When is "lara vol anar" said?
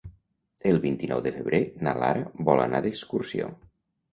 2.05-2.83